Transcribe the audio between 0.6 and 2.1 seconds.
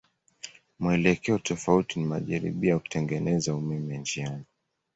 Mwelekeo tofauti ni